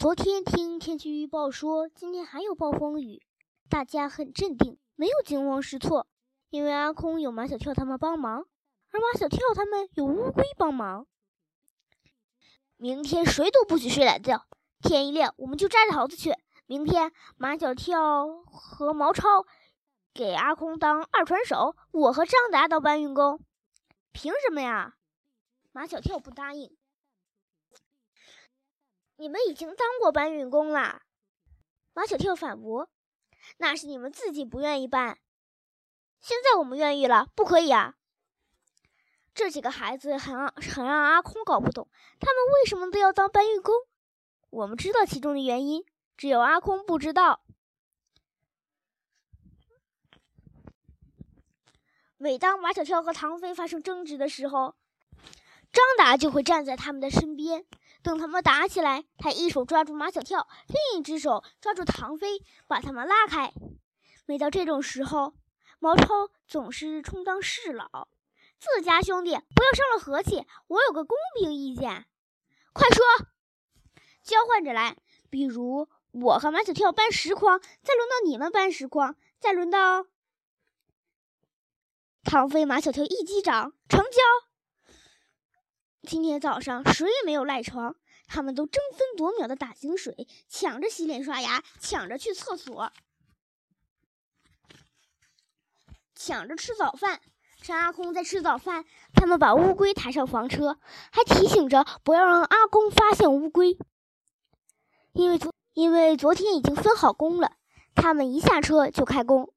[0.00, 3.20] 昨天听天气预报说今天还有暴风雨，
[3.68, 6.06] 大家很镇定，没有惊慌失措，
[6.48, 8.46] 因为阿空有马小跳他们帮忙，
[8.92, 11.06] 而马小跳他们有乌龟帮忙。
[12.78, 14.46] 明天谁都不许睡懒觉，
[14.80, 16.34] 天一亮我们就摘桃子去。
[16.64, 19.44] 明天马小跳和毛超
[20.14, 23.38] 给阿空当二传手，我和张达当搬运工。
[24.12, 24.94] 凭什么呀？
[25.72, 26.74] 马小跳不答应。
[29.20, 31.02] 你们已经当过搬运工了，
[31.92, 32.88] 马小跳反驳
[33.58, 35.18] ：“那是你们自己不愿意搬，
[36.22, 37.96] 现在我们愿意了，不可以啊！”
[39.34, 41.86] 这几个孩子很很让阿空搞不懂，
[42.18, 43.74] 他们为什么都要当搬运工？
[44.48, 45.84] 我们知道其中的原因，
[46.16, 47.42] 只有阿空不知道。
[52.16, 54.76] 每当马小跳和唐飞发生争执的时候，
[55.70, 57.66] 张达就会站在他们的身边。
[58.02, 63.52] 等他们打起来，他一手抓住马小跳，另一只手抓住唐飞，把他们拉开。
[64.26, 65.34] 每到这种时候，
[65.78, 68.08] 毛超总是充当侍老
[68.58, 72.06] ：“自家兄弟不要伤了和气，我有个公平意见，
[72.72, 73.04] 快说，
[74.22, 74.96] 交换着来。
[75.28, 80.06] 比如我和马小跳搬十筐，再轮到你们搬十筐，再轮到
[82.24, 84.18] 唐飞、马小跳一击掌，成交。”
[86.02, 87.94] 今天早上谁也没有赖床，
[88.26, 92.92] 他们都争分夺秒的打井水，抢着洗脸刷牙，抢着去厕所，
[96.14, 97.20] 抢着吃早饭。
[97.62, 100.78] 趁阿空在吃早饭，他们把乌龟抬上房车，
[101.12, 103.76] 还提醒着不要让阿公发现乌龟。
[105.12, 107.52] 因为昨因为昨天已经分好工了，
[107.94, 109.52] 他们一下车就开工。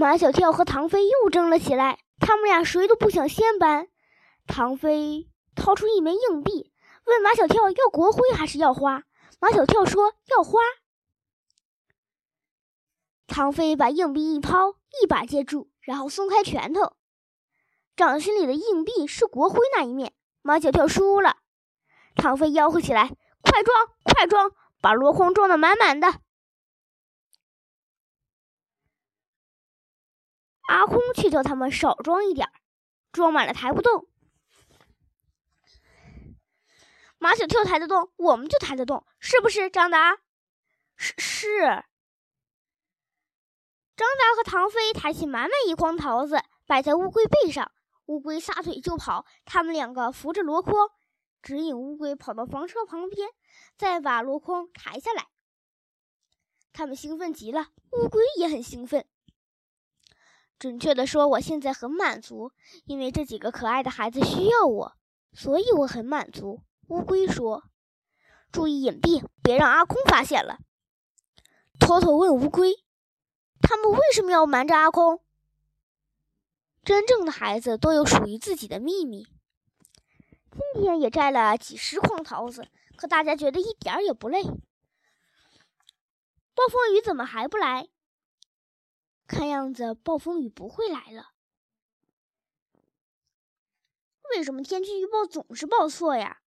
[0.00, 3.88] 马小跳和唐飞又争了起来，他们俩谁都不想先搬。
[4.46, 6.72] 唐飞掏出一枚硬币，
[7.04, 9.02] 问马小跳要国徽还是要花。
[9.40, 10.58] 马小跳说要花。
[13.26, 14.70] 唐飞把硬币一抛，
[15.02, 16.94] 一把接住，然后松开拳头。
[17.94, 21.36] 掌心里的硬币是国徽那一面，马小跳输了。
[22.14, 23.10] 唐飞吆喝起来
[23.44, 26.14] ：“快装，快装，把箩筐装得满满的。”
[30.70, 32.48] 阿空却叫他们少装一点
[33.10, 34.06] 装满了抬不动。
[37.18, 39.68] 马小跳抬得动，我们就抬得动，是不是？
[39.68, 40.18] 张达，
[40.96, 41.58] 是是。
[43.96, 47.72] 张达和唐飞抬起满满一筐桃子，摆在乌龟背上，
[48.06, 49.26] 乌龟撒腿就跑。
[49.44, 50.88] 他们两个扶着箩筐，
[51.42, 53.28] 指引乌龟跑到房车旁边，
[53.76, 55.26] 再把箩筐抬下来。
[56.72, 59.04] 他们兴奋极了，乌龟也很兴奋。
[60.60, 62.52] 准确的说，我现在很满足，
[62.84, 64.94] 因为这几个可爱的孩子需要我，
[65.32, 66.60] 所以我很满足。
[66.88, 67.64] 乌龟说
[68.52, 70.58] ：“注意隐蔽，别让阿空发现了。”
[71.80, 72.74] 托托问乌龟
[73.62, 75.22] ：“他们为什么要瞒着阿空？”
[76.84, 79.26] 真正的孩子都有属于自己的秘密。
[80.74, 84.42] 今天也摘了几十筐桃子，可大家觉得一点也不累。
[84.42, 84.50] 暴
[86.70, 87.88] 风雨怎么还不来？
[89.30, 91.30] 看样子暴风雨不会来了。
[94.30, 96.42] 为什么天气预报总是报错呀？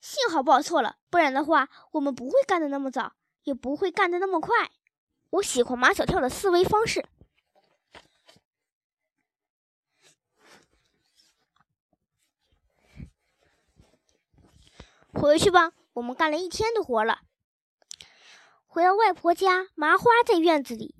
[0.00, 4.70] 幸好报错了，不然的话，我们不会干的那么早，也不会干的那么快。
[5.30, 7.04] 我喜欢马小跳的思维方式。
[15.12, 17.22] 回去吧，我们干了一天的活了。
[18.74, 20.96] 回到外婆家，麻花在院子里。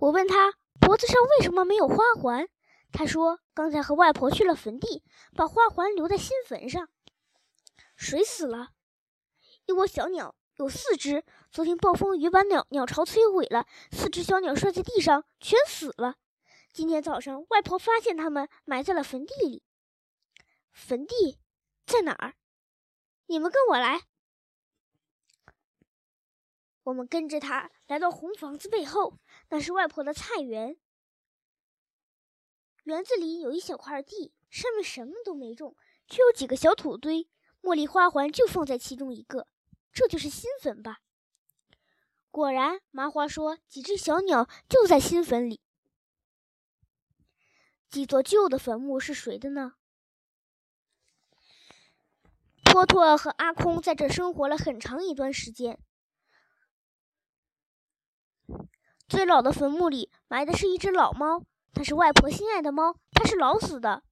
[0.00, 2.46] 我问他脖子上为什么没有花环，
[2.92, 5.02] 他说刚才和外婆去了坟地，
[5.34, 6.90] 把花环留在新坟上。
[7.96, 8.72] 谁死了？
[9.64, 11.24] 一窝小鸟，有四只。
[11.50, 16.16] 昨天暴风雨把鸟鸟巢摧毁了，四只小鸟摔在地上，全死了。
[16.70, 19.62] 今天早上，外婆发现它们埋在了坟地里。
[20.70, 21.38] 坟地
[21.86, 22.34] 在哪儿？
[23.24, 24.02] 你们跟我来。
[26.86, 29.18] 我们跟着他来到红房子背后，
[29.48, 30.76] 那是外婆的菜园。
[32.84, 37.28] 园子里有一小块地，上面什么都没种，却有几个小土堆，
[37.60, 39.48] 茉莉花环就放在其中一个。
[39.92, 41.00] 这就是新坟吧？
[42.30, 45.60] 果然，麻花说几只小鸟就在新坟里。
[47.90, 49.74] 几座旧的坟墓是谁的呢？
[52.62, 55.80] 托托和阿空在这生活了很长一段时间。
[59.08, 64.02] 最老的坟墓里埋的是一只老猫，它是外婆心爱的猫，它是老死的。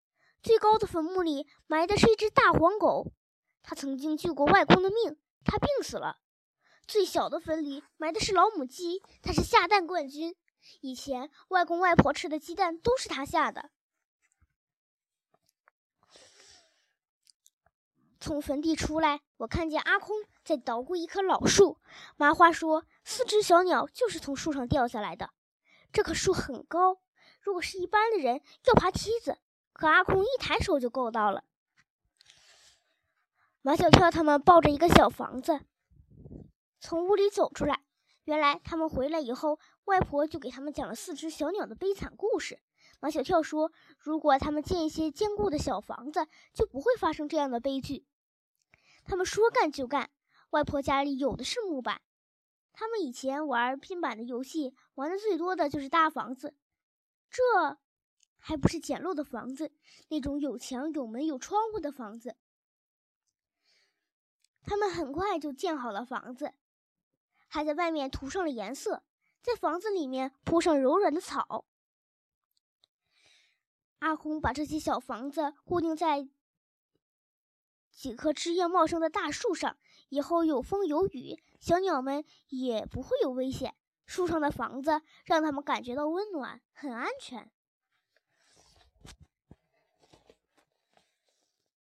[0.43, 3.13] 最高的坟墓里埋的是一只大黄狗，
[3.63, 6.19] 它曾经救过外公的命，它病死了。
[6.87, 10.37] 最小的坟里埋的是老母鸡，它是下蛋冠军，
[10.81, 13.71] 以前外公外婆吃的鸡蛋都是它下的。
[18.25, 20.17] 从坟地出来，我看见阿空
[20.47, 21.77] 在捣鼓一棵老树。
[22.17, 25.29] 麻花说，四只小鸟就是从树上掉下来的。
[25.93, 27.03] 这棵树很高，
[27.43, 29.37] 如果是一般的人要爬梯子，
[29.75, 31.45] 可阿空一抬手就够到了。
[33.61, 35.61] 马小跳他们抱着一个小房子，
[36.81, 37.83] 从屋里走出来。
[38.25, 42.59] 原来他们回来以后，外婆就给他们讲了四只小鸟的悲惨故事。
[43.01, 48.07] 马小跳说，如果他们建一些坚固的小房子，就不会发生这样的悲剧。
[49.05, 50.11] 他们说干就干，
[50.51, 52.01] 外婆家里有的是木板。
[52.73, 56.55] 他们以前玩拼板的游戏，玩的最多的就是搭房子。
[57.31, 57.79] 这
[58.37, 59.73] 还不是简陋的房子，
[60.09, 62.37] 那种有墙有门有窗户的房子。
[64.63, 66.55] 他们很快就建好了房子，
[67.47, 69.05] 还在外面涂上了颜色，
[69.43, 71.67] 在房子里面铺上柔软的草。
[73.99, 76.29] 阿红把这些小房子固定在。
[77.95, 79.77] 几棵枝叶茂盛的大树上，
[80.09, 83.75] 以后有风有雨，小鸟们也不会有危险。
[84.05, 87.51] 树上的房子让他们感觉到温暖，很安全。